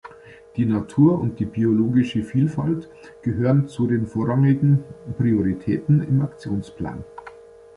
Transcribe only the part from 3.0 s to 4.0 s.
gehören zu